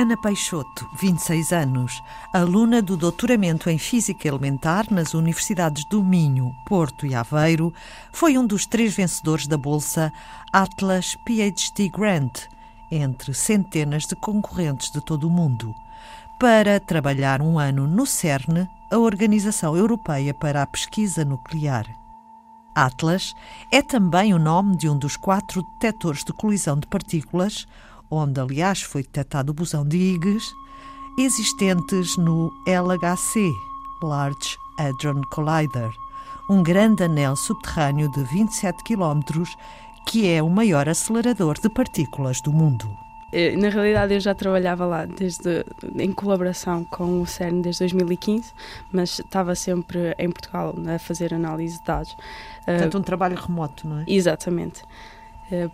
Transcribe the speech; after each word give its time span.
Ana 0.00 0.16
Peixoto, 0.16 0.88
26 0.94 1.52
anos, 1.52 2.02
aluna 2.32 2.80
do 2.80 2.96
doutoramento 2.96 3.68
em 3.68 3.76
Física 3.76 4.26
Elementar 4.26 4.86
nas 4.90 5.12
Universidades 5.12 5.84
do 5.84 6.02
Minho, 6.02 6.56
Porto 6.64 7.04
e 7.04 7.14
Aveiro, 7.14 7.70
foi 8.10 8.38
um 8.38 8.46
dos 8.46 8.64
três 8.64 8.94
vencedores 8.94 9.46
da 9.46 9.58
Bolsa 9.58 10.10
Atlas 10.50 11.16
PhD 11.16 11.90
Grant, 11.90 12.44
entre 12.90 13.34
centenas 13.34 14.06
de 14.06 14.16
concorrentes 14.16 14.90
de 14.90 15.02
todo 15.02 15.28
o 15.28 15.30
mundo, 15.30 15.74
para 16.38 16.80
trabalhar 16.80 17.42
um 17.42 17.58
ano 17.58 17.86
no 17.86 18.06
CERN, 18.06 18.66
a 18.90 18.96
Organização 18.96 19.76
Europeia 19.76 20.32
para 20.32 20.62
a 20.62 20.66
Pesquisa 20.66 21.26
Nuclear. 21.26 21.84
Atlas 22.74 23.34
é 23.70 23.82
também 23.82 24.32
o 24.32 24.38
nome 24.38 24.78
de 24.78 24.88
um 24.88 24.96
dos 24.96 25.18
quatro 25.18 25.62
detectores 25.62 26.24
de 26.24 26.32
colisão 26.32 26.78
de 26.78 26.86
partículas 26.86 27.66
onde 28.10 28.40
aliás 28.40 28.82
foi 28.82 29.02
detectado 29.02 29.50
o 29.50 29.54
bosão 29.54 29.86
de 29.86 29.96
Higgs, 29.96 30.52
existentes 31.18 32.16
no 32.16 32.52
LHC, 32.66 33.50
Large 34.02 34.56
Hadron 34.78 35.20
Collider, 35.30 35.90
um 36.48 36.62
grande 36.62 37.04
anel 37.04 37.36
subterrâneo 37.36 38.10
de 38.10 38.24
27 38.24 38.82
km 38.82 39.20
que 40.06 40.28
é 40.28 40.42
o 40.42 40.48
maior 40.48 40.88
acelerador 40.88 41.60
de 41.60 41.68
partículas 41.68 42.40
do 42.40 42.52
mundo. 42.52 42.90
Eh, 43.32 43.54
na 43.56 43.68
realidade, 43.68 44.14
eu 44.14 44.20
já 44.20 44.34
trabalhava 44.34 44.84
lá 44.84 45.04
desde, 45.04 45.64
em 45.96 46.12
colaboração 46.12 46.84
com 46.84 47.20
o 47.20 47.26
CERN 47.26 47.60
desde 47.60 47.80
2015, 47.80 48.52
mas 48.92 49.20
estava 49.20 49.54
sempre 49.54 50.14
em 50.18 50.30
Portugal 50.30 50.74
a 50.92 50.98
fazer 50.98 51.32
análise 51.32 51.78
de 51.78 51.84
dados. 51.84 52.16
Portanto, 52.64 52.98
um 52.98 53.02
trabalho 53.02 53.36
remoto, 53.36 53.86
não 53.86 54.00
é? 54.00 54.04
Exatamente. 54.08 54.82
Eh, 54.82 55.19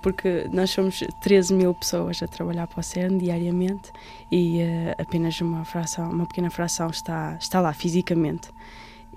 porque 0.02 0.46
nós 0.52 0.70
somos 0.70 1.02
13 1.22 1.54
mil 1.54 1.74
pessoas 1.74 2.22
a 2.22 2.26
trabalhar 2.26 2.66
para 2.66 2.80
o 2.80 2.82
CERN 2.82 3.18
diariamente 3.18 3.90
e 4.30 4.62
uh, 4.62 4.94
apenas 5.02 5.40
uma 5.40 5.64
fração, 5.64 6.10
uma 6.10 6.26
pequena 6.26 6.50
fração 6.50 6.88
está, 6.88 7.36
está 7.40 7.60
lá 7.60 7.72
fisicamente. 7.72 8.48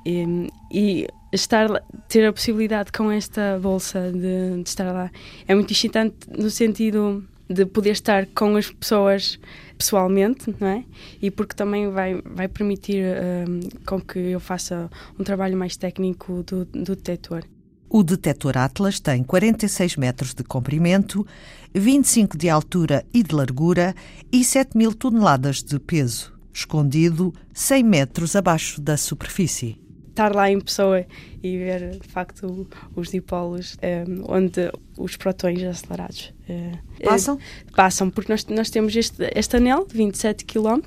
E, 0.05 0.49
e 0.71 1.07
estar 1.31 1.67
ter 2.07 2.25
a 2.25 2.33
possibilidade 2.33 2.91
com 2.91 3.11
esta 3.11 3.59
bolsa 3.61 4.11
de, 4.11 4.63
de, 4.63 4.69
estar 4.69 4.91
lá 4.91 5.11
é 5.47 5.53
muito 5.53 5.71
excitante 5.71 6.15
no 6.29 6.49
sentido 6.49 7.23
de 7.49 7.65
poder 7.65 7.91
estar 7.91 8.25
com 8.27 8.55
as 8.55 8.69
pessoas 8.69 9.39
pessoalmente, 9.77 10.53
não 10.59 10.67
é? 10.67 10.83
E 11.21 11.31
porque 11.31 11.55
também 11.55 11.89
vai, 11.89 12.21
vai 12.23 12.47
permitir 12.47 13.03
uh, 13.03 13.85
com 13.85 13.99
que 13.99 14.19
eu 14.19 14.39
faça 14.39 14.89
um 15.17 15.23
trabalho 15.23 15.57
mais 15.57 15.75
técnico 15.75 16.43
do, 16.43 16.65
do 16.65 16.95
detector. 16.95 17.43
O 17.89 18.03
detector 18.03 18.55
Atlas 18.55 18.99
tem 18.99 19.23
46 19.23 19.95
metros 19.95 20.35
de 20.35 20.43
comprimento, 20.43 21.25
25 21.73 22.37
de 22.37 22.47
altura 22.47 23.03
e 23.11 23.23
de 23.23 23.33
largura 23.33 23.95
e 24.31 24.43
7 24.43 24.77
mil 24.77 24.93
toneladas 24.93 25.63
de 25.63 25.79
peso, 25.79 26.31
escondido 26.53 27.33
100 27.51 27.83
metros 27.83 28.35
abaixo 28.35 28.79
da 28.79 28.95
superfície 28.95 29.88
estar 30.19 30.35
lá 30.35 30.51
em 30.51 30.59
pessoa 30.59 31.05
e 31.41 31.57
ver 31.57 31.91
de 31.91 32.07
facto 32.07 32.67
os 32.93 33.09
dipolos 33.09 33.75
um, 33.75 33.77
eh, 33.81 34.05
onde 34.27 34.71
os 34.97 35.15
protões 35.15 35.63
acelerados 35.63 36.33
uh, 36.49 37.03
passam? 37.05 37.35
Uh, 37.35 37.73
passam, 37.73 38.09
porque 38.09 38.29
nós, 38.29 38.45
nós 38.47 38.69
temos 38.69 38.93
este, 38.93 39.31
este 39.33 39.55
anel 39.55 39.85
de 39.85 39.95
27 39.95 40.43
km 40.43 40.81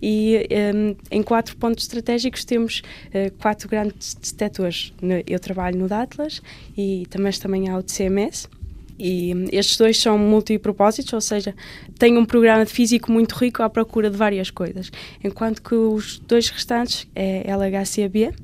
e 0.00 0.46
um, 0.72 0.94
em 1.10 1.22
quatro 1.22 1.56
pontos 1.56 1.82
estratégicos 1.82 2.44
temos 2.44 2.82
uh, 3.06 3.32
quatro 3.38 3.68
grandes 3.68 4.14
detectores. 4.14 4.94
Eu 5.26 5.40
trabalho 5.40 5.76
no 5.76 5.88
Datlas 5.88 6.40
e 6.76 7.04
também, 7.10 7.32
também 7.32 7.68
há 7.68 7.76
o 7.76 7.82
CMS 7.82 8.48
e 9.00 9.48
estes 9.50 9.78
dois 9.78 9.98
são 9.98 10.18
multipropósitos, 10.18 11.12
ou 11.14 11.20
seja, 11.20 11.54
têm 11.98 12.18
um 12.18 12.24
programa 12.26 12.66
de 12.66 12.70
físico 12.70 13.10
muito 13.10 13.34
rico 13.34 13.62
à 13.62 13.70
procura 13.70 14.10
de 14.10 14.16
várias 14.16 14.50
coisas. 14.50 14.90
Enquanto 15.24 15.62
que 15.62 15.74
os 15.74 16.18
dois 16.18 16.50
restantes 16.50 17.06
é 17.14 17.50
LHC-B, 17.50 18.34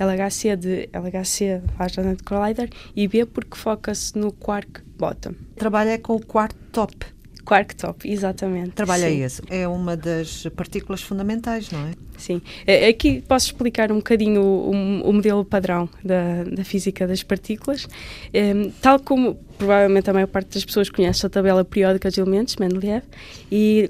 LHC 0.00 0.56
de 0.56 0.88
LHC 0.92 1.62
Hadron 1.78 2.16
Collider 2.24 2.70
e 2.94 3.06
B 3.06 3.26
porque 3.26 3.56
foca-se 3.56 4.16
no 4.18 4.32
quark 4.32 4.80
bottom. 4.96 5.34
Trabalha 5.54 5.98
com 5.98 6.16
o 6.16 6.24
quark 6.24 6.54
top. 6.72 7.15
Quark 7.46 7.76
top, 7.76 8.10
exatamente. 8.10 8.72
Trabalha 8.72 9.08
sim. 9.08 9.22
esse. 9.22 9.42
É 9.48 9.68
uma 9.68 9.96
das 9.96 10.48
partículas 10.56 11.00
fundamentais, 11.00 11.70
não 11.70 11.86
é? 11.86 11.92
Sim. 12.18 12.42
É, 12.66 12.88
aqui 12.88 13.22
posso 13.22 13.46
explicar 13.46 13.92
um 13.92 13.96
bocadinho 13.96 14.42
o, 14.42 14.70
o, 14.70 15.10
o 15.10 15.12
modelo 15.12 15.44
padrão 15.44 15.88
da, 16.04 16.42
da, 16.42 16.64
física 16.64 17.06
das 17.06 17.22
partículas. 17.22 17.86
Um, 18.34 18.70
tal 18.82 18.98
como 18.98 19.36
provavelmente 19.56 20.10
a 20.10 20.12
maior 20.12 20.26
parte 20.26 20.54
das 20.54 20.64
pessoas 20.64 20.90
conhece 20.90 21.24
a 21.24 21.28
tabela 21.28 21.64
periódica 21.64 22.08
dos 22.08 22.18
elementos, 22.18 22.56
Mendeleev, 22.56 23.04
e 23.50 23.88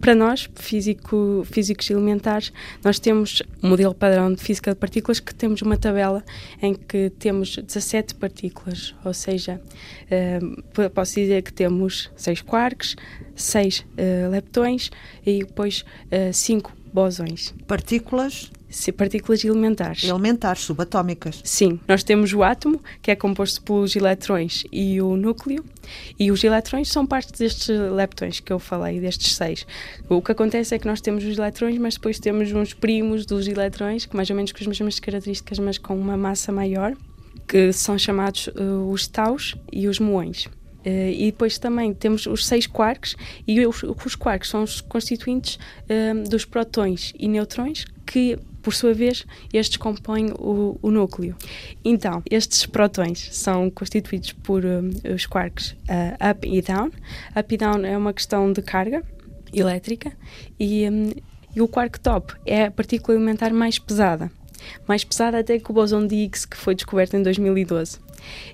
para 0.00 0.14
nós, 0.14 0.48
físico, 0.54 1.46
físicos 1.50 1.90
elementares, 1.90 2.52
nós 2.82 2.98
temos 2.98 3.42
um 3.62 3.68
modelo 3.68 3.94
padrão 3.94 4.32
de 4.32 4.42
física 4.42 4.72
de 4.72 4.76
partículas 4.76 5.20
que 5.20 5.34
temos 5.34 5.60
uma 5.62 5.76
tabela 5.76 6.24
em 6.62 6.74
que 6.74 7.10
temos 7.10 7.56
17 7.56 8.14
partículas, 8.14 8.94
ou 9.04 9.12
seja, 9.12 9.60
uh, 10.10 10.90
posso 10.90 11.14
dizer 11.14 11.42
que 11.42 11.52
temos 11.52 12.10
6 12.16 12.42
quarks, 12.42 12.96
6 13.34 13.80
uh, 13.80 14.30
leptões 14.30 14.90
e 15.24 15.40
depois 15.40 15.84
5 16.32 16.70
uh, 16.70 16.74
bosões. 16.92 17.54
Partículas 17.66 18.50
partículas 18.96 19.44
elementares. 19.44 20.04
Elementares, 20.04 20.62
subatómicas. 20.62 21.40
Sim, 21.44 21.78
nós 21.86 22.02
temos 22.02 22.32
o 22.32 22.42
átomo, 22.42 22.80
que 23.00 23.10
é 23.10 23.16
composto 23.16 23.62
pelos 23.62 23.94
eletrões 23.96 24.64
e 24.72 25.00
o 25.00 25.16
núcleo, 25.16 25.64
e 26.18 26.30
os 26.30 26.42
eletrões 26.42 26.88
são 26.88 27.06
parte 27.06 27.32
destes 27.32 27.68
leptões 27.68 28.40
que 28.40 28.52
eu 28.52 28.58
falei, 28.58 29.00
destes 29.00 29.36
seis. 29.36 29.66
O 30.08 30.20
que 30.20 30.32
acontece 30.32 30.74
é 30.74 30.78
que 30.78 30.86
nós 30.86 31.00
temos 31.00 31.24
os 31.24 31.38
eletrões, 31.38 31.78
mas 31.78 31.94
depois 31.94 32.18
temos 32.18 32.52
uns 32.52 32.74
primos 32.74 33.24
dos 33.24 33.46
eletrões, 33.46 34.06
que 34.06 34.16
mais 34.16 34.28
ou 34.30 34.36
menos 34.36 34.52
com 34.52 34.58
as 34.60 34.66
mesmas 34.66 34.98
características, 34.98 35.58
mas 35.58 35.78
com 35.78 35.96
uma 35.96 36.16
massa 36.16 36.50
maior, 36.50 36.94
que 37.46 37.72
são 37.72 37.96
chamados 37.96 38.48
uh, 38.48 38.90
os 38.90 39.06
taus 39.06 39.54
e 39.72 39.86
os 39.86 40.00
muões. 40.00 40.46
Uh, 40.46 41.10
e 41.12 41.26
depois 41.26 41.58
também 41.58 41.94
temos 41.94 42.26
os 42.26 42.46
seis 42.46 42.66
quarks, 42.66 43.16
e 43.46 43.64
os, 43.66 43.82
os 43.82 44.14
quarks 44.14 44.48
são 44.48 44.62
os 44.62 44.80
constituintes 44.80 45.56
uh, 45.56 46.28
dos 46.28 46.44
protões 46.44 47.12
e 47.18 47.28
neutrões, 47.28 47.84
que 48.04 48.38
por 48.66 48.74
sua 48.74 48.92
vez, 48.92 49.24
estes 49.54 49.76
compõem 49.76 50.32
o, 50.32 50.76
o 50.82 50.90
núcleo. 50.90 51.36
Então, 51.84 52.20
estes 52.28 52.66
protões 52.66 53.28
são 53.30 53.70
constituídos 53.70 54.32
por 54.32 54.64
um, 54.66 54.90
os 55.14 55.24
quarks 55.24 55.70
uh, 55.70 56.30
up 56.30 56.44
e 56.44 56.60
down. 56.60 56.90
Up 57.38 57.54
e 57.54 57.56
down 57.56 57.84
é 57.84 57.96
uma 57.96 58.12
questão 58.12 58.52
de 58.52 58.60
carga 58.60 59.04
elétrica 59.54 60.12
e, 60.58 60.90
um, 60.90 61.12
e 61.54 61.62
o 61.62 61.68
quark 61.68 62.00
top 62.00 62.34
é 62.44 62.64
a 62.64 62.70
partícula 62.72 63.16
elementar 63.16 63.54
mais 63.54 63.78
pesada. 63.78 64.32
Mais 64.88 65.04
pesada 65.04 65.38
até 65.38 65.60
que 65.60 65.70
o 65.70 65.72
bosão 65.72 66.04
de 66.04 66.16
Higgs, 66.16 66.44
que 66.48 66.56
foi 66.56 66.74
descoberto 66.74 67.14
em 67.14 67.22
2012. 67.22 68.00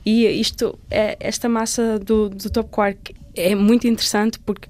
E 0.05 0.27
isto, 0.27 0.79
é, 0.91 1.17
esta 1.21 1.49
massa 1.49 1.99
do, 1.99 2.29
do 2.29 2.51
top 2.51 2.69
quark 2.69 3.15
é 3.35 3.55
muito 3.55 3.89
interessante 3.89 4.39
porque, 4.41 4.69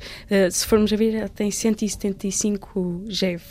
se 0.52 0.64
formos 0.64 0.92
a 0.92 0.96
ver, 0.96 1.28
tem 1.30 1.50
175 1.50 3.06
GeV. 3.08 3.42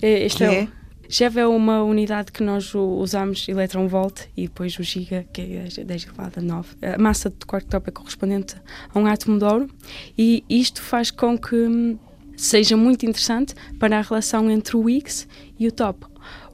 Este 0.00 0.38
que 0.38 0.44
é, 0.44 0.54
é 0.60 0.81
GeV 1.12 1.40
é 1.40 1.46
uma 1.46 1.82
unidade 1.82 2.32
que 2.32 2.42
nós 2.42 2.74
usamos 2.74 3.46
eletron-volt 3.46 4.22
e 4.34 4.44
depois 4.44 4.78
o 4.78 4.82
giga, 4.82 5.26
que 5.30 5.42
é 5.42 5.84
10 5.84 6.04
elevado 6.06 6.38
a 6.38 6.42
9. 6.42 6.74
A 6.80 6.96
massa 6.96 7.28
de 7.28 7.44
quark 7.44 7.66
top 7.66 7.90
é 7.90 7.92
correspondente 7.92 8.56
a 8.94 8.98
um 8.98 9.04
átomo 9.04 9.38
de 9.38 9.44
ouro 9.44 9.68
e 10.16 10.42
isto 10.48 10.80
faz 10.80 11.10
com 11.10 11.36
que 11.36 11.54
hum, 11.54 11.98
seja 12.34 12.78
muito 12.78 13.04
interessante 13.04 13.54
para 13.78 13.98
a 13.98 14.00
relação 14.00 14.50
entre 14.50 14.74
o 14.74 14.88
Higgs 14.88 15.28
e 15.58 15.68
o 15.68 15.72
top. 15.72 16.06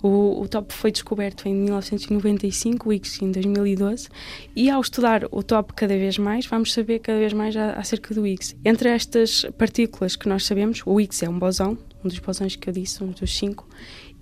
O, 0.02 0.42
o, 0.42 0.48
top 0.48 0.72
foi 0.74 0.90
descoberto 0.90 1.46
em 1.46 1.54
1995, 1.54 2.88
o 2.88 2.92
Higgs 2.92 3.24
em 3.24 3.30
2012, 3.30 4.08
e 4.56 4.70
ao 4.70 4.80
estudar 4.80 5.24
o 5.30 5.42
top 5.42 5.72
cada 5.74 5.96
vez 5.96 6.18
mais, 6.18 6.46
vamos 6.46 6.72
saber 6.72 6.98
cada 7.00 7.18
vez 7.18 7.32
mais 7.32 7.56
acerca 7.56 8.12
do 8.12 8.26
Higgs. 8.26 8.56
Entre 8.64 8.88
estas 8.88 9.44
partículas 9.56 10.16
que 10.16 10.28
nós 10.28 10.44
sabemos, 10.46 10.82
o 10.84 11.00
Higgs 11.00 11.24
é 11.24 11.28
um 11.28 11.38
bosão, 11.38 11.78
um 12.04 12.08
dos 12.08 12.18
bosões 12.20 12.54
que 12.54 12.68
eu 12.68 12.72
disse, 12.72 13.02
um 13.02 13.08
dos 13.08 13.36
cinco, 13.36 13.68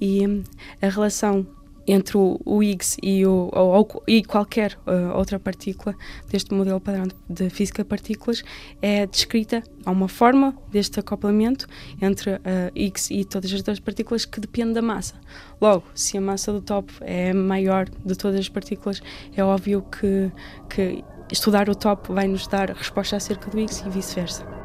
e 0.00 0.26
hum, 0.26 0.42
a 0.80 0.88
relação 0.88 1.46
entre 1.86 2.16
o, 2.16 2.40
o 2.44 2.62
Higgs 2.62 2.96
e, 3.02 3.24
o, 3.24 3.48
ou, 3.52 4.02
e 4.06 4.24
qualquer 4.24 4.76
uh, 4.86 5.16
outra 5.16 5.38
partícula 5.38 5.94
deste 6.28 6.52
modelo 6.52 6.80
padrão 6.80 7.06
de 7.28 7.48
física 7.48 7.82
de 7.82 7.88
partículas 7.88 8.42
é 8.82 9.06
descrita 9.06 9.62
a 9.84 9.90
uma 9.90 10.08
forma 10.08 10.56
deste 10.70 10.98
acoplamento 10.98 11.66
entre 12.00 12.32
uh, 12.32 12.40
Higgs 12.74 13.12
e 13.14 13.24
todas 13.24 13.52
as 13.52 13.58
outras 13.58 13.80
partículas 13.80 14.24
que 14.24 14.40
depende 14.40 14.74
da 14.74 14.82
massa. 14.82 15.14
Logo, 15.60 15.84
se 15.94 16.18
a 16.18 16.20
massa 16.20 16.52
do 16.52 16.60
top 16.60 16.92
é 17.00 17.32
maior 17.32 17.88
de 18.04 18.16
todas 18.16 18.40
as 18.40 18.48
partículas, 18.48 19.00
é 19.36 19.44
óbvio 19.44 19.82
que, 19.82 20.30
que 20.68 21.04
estudar 21.30 21.68
o 21.68 21.74
top 21.74 22.12
vai 22.12 22.26
nos 22.26 22.46
dar 22.48 22.70
resposta 22.70 23.16
acerca 23.16 23.50
do 23.50 23.58
Higgs 23.58 23.84
e 23.86 23.90
vice-versa. 23.90 24.55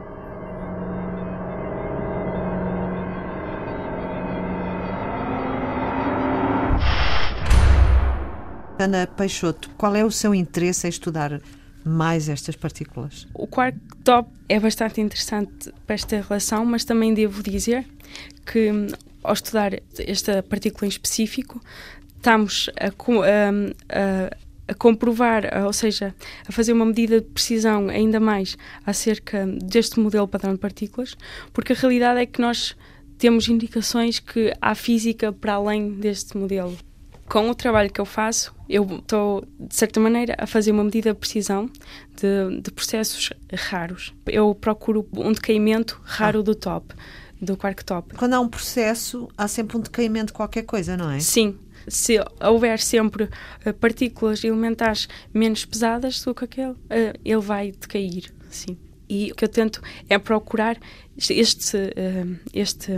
Ana 8.82 9.06
Peixoto, 9.06 9.70
qual 9.78 9.96
é 9.96 10.04
o 10.04 10.10
seu 10.10 10.34
interesse 10.34 10.88
em 10.88 10.90
estudar 10.90 11.40
mais 11.86 12.28
estas 12.28 12.56
partículas? 12.56 13.28
O 13.34 13.46
quark 13.46 13.78
top 14.04 14.30
é 14.50 14.60
bastante 14.60 15.00
interessante 15.00 15.72
para 15.86 15.94
esta 15.94 16.20
relação, 16.20 16.66
mas 16.66 16.84
também 16.84 17.14
devo 17.14 17.44
dizer 17.44 17.86
que 18.46 18.72
ao 19.24 19.34
estudar 19.34 19.74
esta 20.00 20.42
partícula 20.42 20.88
em 20.88 20.90
específico, 20.90 21.62
estamos 22.18 22.70
a, 22.80 22.88
a, 22.88 24.38
a 24.68 24.74
comprovar, 24.74 25.44
ou 25.66 25.74
seja, 25.74 26.16
a 26.48 26.52
fazer 26.52 26.74
uma 26.74 26.86
medida 26.86 27.22
de 27.22 27.28
precisão 27.28 27.88
ainda 27.88 28.20
mais 28.20 28.58
acerca 28.86 29.46
deste 29.46 30.00
modelo 30.00 30.28
padrão 30.28 30.54
de 30.54 30.60
partículas, 30.60 31.16
porque 31.54 31.74
a 31.74 31.76
realidade 31.76 32.20
é 32.20 32.26
que 32.26 32.42
nós 32.42 32.76
temos 33.20 33.48
indicações 33.48 34.20
que 34.20 34.52
há 34.60 34.74
física 34.74 35.32
para 35.32 35.54
além 35.54 35.92
deste 35.94 36.36
modelo. 36.36 36.76
Com 37.32 37.50
o 37.50 37.56
trabalho 37.56 37.90
que 37.90 38.02
eu 38.02 38.06
faço, 38.06 38.54
eu 38.68 38.84
estou, 38.84 39.46
de 39.58 39.74
certa 39.74 40.02
maneira, 40.02 40.36
a 40.38 40.46
fazer 40.46 40.74
uma 40.74 40.84
medida 40.84 41.14
de 41.14 41.18
precisão 41.18 41.70
de, 42.14 42.60
de 42.60 42.70
processos 42.72 43.30
raros. 43.70 44.14
Eu 44.28 44.54
procuro 44.54 45.08
um 45.16 45.32
decaimento 45.32 45.98
raro 46.04 46.42
ah. 46.42 46.44
do 46.44 46.54
top 46.54 46.94
do 47.42 47.56
quark 47.56 47.86
top. 47.86 48.16
Quando 48.16 48.34
há 48.34 48.40
um 48.42 48.50
processo, 48.50 49.30
há 49.38 49.48
sempre 49.48 49.78
um 49.78 49.80
decaimento 49.80 50.28
de 50.28 50.34
qualquer 50.34 50.64
coisa, 50.64 50.98
não 50.98 51.10
é? 51.10 51.22
Sim. 51.22 51.58
Se 51.88 52.20
houver 52.44 52.78
sempre 52.80 53.24
uh, 53.24 53.74
partículas 53.80 54.44
elementares 54.44 55.08
menos 55.34 55.64
pesadas 55.64 56.22
do 56.22 56.36
que 56.36 56.44
aquele, 56.44 56.72
uh, 56.74 57.18
ele 57.24 57.42
vai 57.42 57.72
decair, 57.72 58.26
sim. 58.50 58.78
E 59.08 59.32
o 59.32 59.36
que 59.36 59.46
eu 59.46 59.50
tento 59.50 59.82
é 60.10 60.18
procurar 60.20 60.78
este, 61.18 61.78
uh, 61.78 62.40
este 62.54 62.92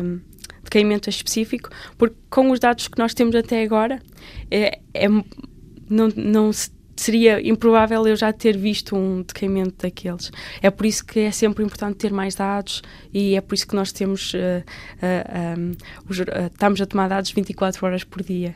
decaimento 0.74 1.10
específico, 1.10 1.70
porque 1.98 2.16
com 2.30 2.50
os 2.50 2.60
dados 2.60 2.88
que 2.88 2.98
nós 2.98 3.14
temos 3.14 3.36
até 3.36 3.64
agora, 3.64 4.02
é, 4.50 4.80
é 4.94 5.08
não, 5.08 6.10
não 6.16 6.52
se 6.52 6.72
seria 6.96 7.46
improvável 7.48 8.06
eu 8.08 8.16
já 8.16 8.32
ter 8.32 8.58
visto 8.58 8.96
um 8.96 9.22
decaimento 9.22 9.76
daqueles. 9.82 10.32
É 10.62 10.70
por 10.70 10.86
isso 10.86 11.06
que 11.06 11.22
é 11.22 11.32
sempre 11.32 11.64
importante 11.64 11.98
ter 11.98 12.12
mais 12.12 12.36
dados 12.36 12.82
e 13.14 13.36
é 13.36 13.42
por 13.42 13.56
isso 13.56 13.68
que 13.68 13.76
nós 13.76 13.92
temos 13.92 14.34
uh, 14.34 14.38
uh, 14.38 15.60
um, 15.60 15.72
os, 16.10 16.20
estamos 16.20 16.82
a 16.82 16.86
tomar 16.86 17.08
dados 17.08 17.32
24 17.32 17.86
horas 17.86 18.04
por 18.04 18.22
dia. 18.22 18.56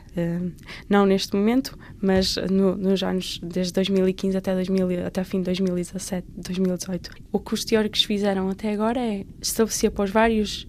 não 0.88 1.06
neste 1.06 1.34
momento, 1.34 1.78
mas 2.00 2.36
no, 2.50 2.76
nos 2.76 3.02
anos 3.02 3.40
desde 3.42 3.72
2015 3.72 4.36
até 4.36 4.54
2000, 4.54 5.06
até 5.06 5.24
fim 5.24 5.38
de 5.38 5.44
2017, 5.44 6.26
2018. 6.36 7.10
O 7.32 7.40
que 7.40 7.54
os 7.54 7.64
teóricos 7.64 8.04
fizeram 8.04 8.48
até 8.48 8.72
agora 8.72 9.00
é 9.00 9.24
estabelecer 9.40 9.90
para 9.90 10.04
os 10.04 10.10
vários 10.10 10.66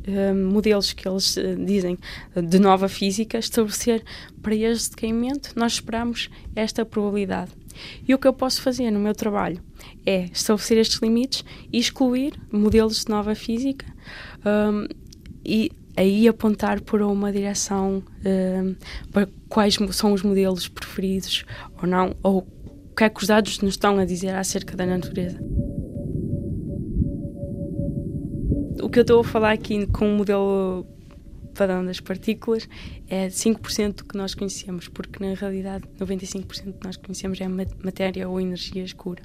modelos 0.51 0.93
que 0.93 1.07
eles 1.07 1.35
dizem 1.65 1.97
de 2.35 2.59
nova 2.59 2.87
física, 2.87 3.37
estabelecer 3.37 4.03
para 4.41 4.55
este 4.55 4.91
decaimento 4.91 5.53
nós 5.55 5.73
esperamos 5.73 6.29
esta 6.55 6.85
probabilidade. 6.85 7.51
E 8.07 8.13
o 8.13 8.17
que 8.17 8.27
eu 8.27 8.33
posso 8.33 8.61
fazer 8.61 8.91
no 8.91 8.99
meu 8.99 9.13
trabalho 9.13 9.61
é 10.05 10.25
estabelecer 10.25 10.77
estes 10.77 10.99
limites 10.99 11.43
e 11.71 11.77
excluir 11.77 12.33
modelos 12.51 13.05
de 13.05 13.09
nova 13.09 13.35
física 13.35 13.85
um, 14.45 14.87
e 15.45 15.71
aí 15.95 16.27
apontar 16.27 16.81
para 16.81 17.05
uma 17.07 17.31
direção 17.31 18.03
um, 18.25 18.75
para 19.11 19.27
quais 19.47 19.77
são 19.91 20.13
os 20.13 20.23
modelos 20.23 20.67
preferidos 20.67 21.45
ou 21.81 21.87
não, 21.87 22.15
ou 22.23 22.47
o 22.89 22.95
que 22.95 23.03
é 23.03 23.09
que 23.09 23.21
os 23.21 23.27
dados 23.27 23.59
nos 23.59 23.73
estão 23.73 23.97
a 23.97 24.05
dizer 24.05 24.35
acerca 24.35 24.75
da 24.75 24.85
natureza. 24.85 25.39
O 28.81 28.89
que 28.89 28.99
eu 28.99 29.01
estou 29.01 29.19
a 29.19 29.23
falar 29.23 29.51
aqui 29.51 29.85
com 29.87 30.13
o 30.13 30.17
modelo 30.17 30.85
padrão 31.49 31.85
das 31.85 31.99
partículas 31.99 32.67
é 33.07 33.27
5% 33.27 33.95
do 33.95 34.05
que 34.05 34.17
nós 34.17 34.33
conhecemos, 34.33 34.87
porque 34.87 35.23
na 35.23 35.33
realidade 35.33 35.85
95% 35.99 36.65
do 36.65 36.73
que 36.73 36.85
nós 36.85 36.97
conhecemos 36.97 37.39
é 37.41 37.47
matéria 37.47 38.27
ou 38.27 38.39
energia 38.39 38.83
escura. 38.83 39.21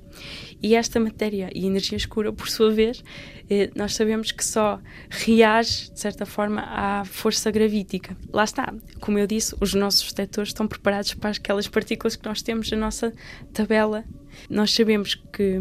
E 0.62 0.74
esta 0.74 0.98
matéria 0.98 1.50
e 1.54 1.66
energia 1.66 1.96
escura, 1.96 2.32
por 2.32 2.48
sua 2.48 2.70
vez, 2.70 3.02
eh, 3.48 3.70
nós 3.74 3.94
sabemos 3.94 4.32
que 4.32 4.44
só 4.44 4.80
reage, 5.10 5.90
de 5.92 6.00
certa 6.00 6.24
forma, 6.26 6.62
à 6.62 7.04
força 7.04 7.50
gravítica. 7.50 8.16
Lá 8.32 8.44
está, 8.44 8.72
como 9.00 9.18
eu 9.18 9.26
disse, 9.26 9.54
os 9.60 9.74
nossos 9.74 10.12
detectores 10.12 10.50
estão 10.50 10.66
preparados 10.66 11.14
para 11.14 11.30
aquelas 11.30 11.68
partículas 11.68 12.16
que 12.16 12.26
nós 12.26 12.42
temos 12.42 12.70
na 12.70 12.76
nossa 12.76 13.12
tabela. 13.52 14.04
Nós 14.48 14.72
sabemos 14.72 15.14
que 15.14 15.58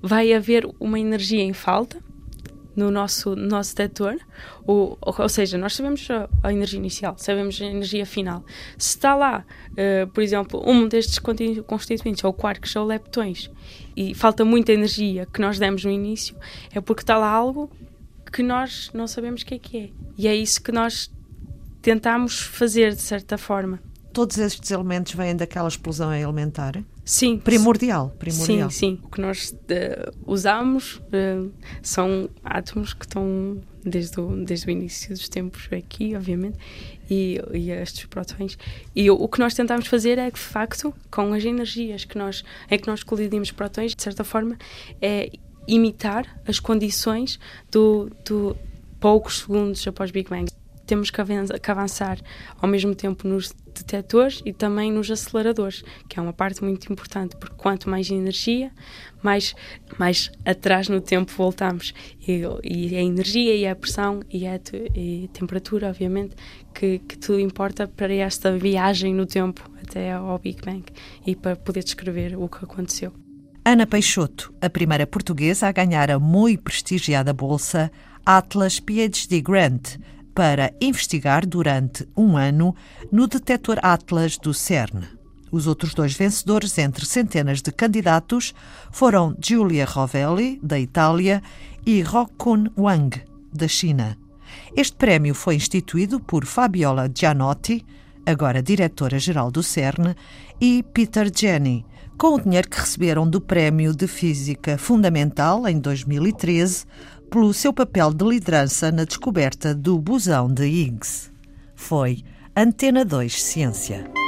vai 0.00 0.32
haver 0.32 0.68
uma 0.78 0.98
energia 0.98 1.42
em 1.42 1.52
falta, 1.52 2.02
no 2.76 2.90
nosso, 2.90 3.34
no 3.34 3.48
nosso 3.48 3.74
detector, 3.74 4.16
ou, 4.66 4.98
ou, 5.00 5.28
seja, 5.28 5.56
nós 5.56 5.74
sabemos 5.74 6.06
a, 6.10 6.28
a, 6.42 6.52
energia 6.52 6.78
inicial, 6.78 7.14
sabemos 7.16 7.60
a 7.60 7.64
energia 7.64 8.04
final. 8.04 8.44
Se 8.76 8.90
está 8.90 9.14
lá, 9.14 9.44
uh, 9.72 10.06
por 10.08 10.22
exemplo, 10.22 10.62
um 10.64 10.86
destes 10.86 11.18
constituintes, 11.18 12.22
ou 12.22 12.32
quarks 12.32 12.76
ou 12.76 12.84
leptões, 12.84 13.50
e 13.96 14.14
falta 14.14 14.44
muita 14.44 14.72
energia 14.72 15.26
que 15.26 15.40
nós 15.40 15.58
demos 15.58 15.84
no 15.84 15.90
início, 15.90 16.36
é 16.72 16.80
porque 16.80 17.02
está 17.02 17.16
lá 17.16 17.30
algo 17.30 17.70
que 18.30 18.42
nós 18.42 18.90
não 18.92 19.06
sabemos 19.06 19.42
o 19.42 19.46
que 19.46 19.54
é 19.54 19.58
que 19.58 19.78
é. 19.78 19.90
E 20.18 20.28
é 20.28 20.34
isso 20.34 20.62
que 20.62 20.70
nós 20.70 21.10
tentamos 21.80 22.40
fazer, 22.40 22.94
de 22.94 23.00
certa 23.00 23.38
forma. 23.38 23.80
Todos 24.16 24.38
estes 24.38 24.70
elementos 24.70 25.12
vêm 25.12 25.36
daquela 25.36 25.68
explosão 25.68 26.10
elementar? 26.14 26.82
Sim. 27.04 27.36
Primordial, 27.36 28.16
primordial. 28.18 28.70
Sim, 28.70 28.78
sim. 28.96 29.00
O 29.02 29.10
que 29.10 29.20
nós 29.20 29.50
uh, 29.50 30.16
usamos 30.24 30.94
uh, 30.94 31.52
são 31.82 32.26
átomos 32.42 32.94
que 32.94 33.04
estão 33.04 33.60
desde 33.84 34.18
o, 34.18 34.42
desde 34.42 34.68
o 34.68 34.70
início 34.70 35.10
dos 35.10 35.28
tempos 35.28 35.68
aqui, 35.70 36.16
obviamente, 36.16 36.56
e, 37.10 37.38
e 37.52 37.70
estes 37.70 38.06
protões. 38.06 38.56
E 38.94 39.10
o, 39.10 39.16
o, 39.16 39.28
que 39.28 39.38
nós 39.38 39.52
tentamos 39.52 39.86
fazer 39.86 40.16
é, 40.16 40.30
de 40.30 40.40
facto, 40.40 40.94
com 41.10 41.34
as 41.34 41.44
energias 41.44 42.06
que 42.06 42.16
nós, 42.16 42.42
em 42.70 42.78
que 42.78 42.86
nós 42.86 43.02
colidimos 43.02 43.50
protões, 43.50 43.94
de 43.94 44.02
certa 44.02 44.24
forma, 44.24 44.56
é 45.02 45.30
imitar 45.68 46.40
as 46.48 46.58
condições 46.58 47.38
do, 47.70 48.10
do 48.24 48.56
poucos 48.98 49.40
segundos 49.40 49.86
após 49.86 50.10
Big 50.10 50.30
Bang 50.30 50.50
temos 50.86 51.10
que 51.10 51.70
avançar 51.70 52.18
ao 52.60 52.68
mesmo 52.68 52.94
tempo 52.94 53.26
nos 53.26 53.52
detectores 53.74 54.40
e 54.44 54.52
também 54.52 54.90
nos 54.90 55.10
aceleradores, 55.10 55.82
que 56.08 56.18
é 56.18 56.22
uma 56.22 56.32
parte 56.32 56.62
muito 56.64 56.90
importante, 56.90 57.36
porque 57.36 57.54
quanto 57.56 57.90
mais 57.90 58.10
energia, 58.10 58.70
mais, 59.22 59.54
mais 59.98 60.30
atrás 60.44 60.88
no 60.88 61.00
tempo 61.00 61.32
voltamos. 61.36 61.92
E, 62.26 62.42
e 62.64 62.96
a 62.96 63.02
energia 63.02 63.54
e 63.54 63.66
a 63.66 63.76
pressão 63.76 64.20
e 64.30 64.46
a, 64.46 64.58
e 64.94 65.24
a 65.24 65.38
temperatura, 65.38 65.88
obviamente, 65.88 66.34
que, 66.74 66.98
que 67.00 67.18
tudo 67.18 67.40
importa 67.40 67.86
para 67.86 68.14
esta 68.14 68.56
viagem 68.56 69.14
no 69.14 69.26
tempo 69.26 69.68
até 69.82 70.12
ao 70.12 70.38
Big 70.38 70.60
Bang 70.64 70.84
e 71.26 71.36
para 71.36 71.56
poder 71.56 71.82
descrever 71.82 72.36
o 72.36 72.48
que 72.48 72.64
aconteceu. 72.64 73.12
Ana 73.64 73.84
Peixoto, 73.84 74.54
a 74.60 74.70
primeira 74.70 75.06
portuguesa 75.06 75.66
a 75.66 75.72
ganhar 75.72 76.08
a 76.08 76.20
muito 76.20 76.62
prestigiada 76.62 77.32
bolsa 77.32 77.90
Atlas 78.24 78.78
PhD 78.78 79.40
Grant, 79.40 79.96
para 80.36 80.70
investigar 80.82 81.46
durante 81.46 82.06
um 82.14 82.36
ano 82.36 82.76
no 83.10 83.26
detector 83.26 83.78
Atlas 83.82 84.36
do 84.36 84.52
CERN. 84.52 85.02
Os 85.50 85.66
outros 85.66 85.94
dois 85.94 86.12
vencedores, 86.12 86.76
entre 86.76 87.06
centenas 87.06 87.62
de 87.62 87.72
candidatos, 87.72 88.54
foram 88.92 89.34
Giulia 89.40 89.86
Rovelli, 89.86 90.60
da 90.62 90.78
Itália, 90.78 91.42
e 91.86 92.02
Rokun 92.02 92.66
Wang, 92.76 93.18
da 93.50 93.66
China. 93.66 94.18
Este 94.76 94.94
prémio 94.94 95.34
foi 95.34 95.54
instituído 95.54 96.20
por 96.20 96.44
Fabiola 96.44 97.10
Gianotti, 97.12 97.82
agora 98.26 98.62
diretora-geral 98.62 99.50
do 99.50 99.62
CERN, 99.62 100.14
e 100.60 100.82
Peter 100.92 101.30
Jenny, 101.34 101.86
com 102.18 102.34
o 102.34 102.40
dinheiro 102.40 102.68
que 102.68 102.80
receberam 102.80 103.28
do 103.28 103.40
Prémio 103.40 103.94
de 103.94 104.06
Física 104.06 104.76
Fundamental 104.76 105.66
em 105.68 105.78
2013 105.78 106.84
pelo 107.30 107.52
seu 107.52 107.72
papel 107.72 108.12
de 108.12 108.24
liderança 108.24 108.90
na 108.90 109.04
descoberta 109.04 109.74
do 109.74 109.98
bosão 109.98 110.52
de 110.52 110.66
Higgs. 110.66 111.30
Foi 111.74 112.22
Antena 112.56 113.04
2 113.04 113.42
Ciência. 113.42 114.25